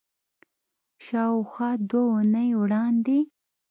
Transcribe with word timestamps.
شاوخوا 1.05 1.69
دوه 1.89 2.05
اونۍ 2.13 2.49
وړاندې 2.61 3.19